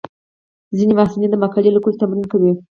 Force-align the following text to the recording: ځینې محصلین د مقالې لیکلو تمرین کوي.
ځینې 0.77 0.93
محصلین 0.95 1.29
د 1.31 1.35
مقالې 1.43 1.69
لیکلو 1.71 1.99
تمرین 2.01 2.25
کوي. 2.31 2.51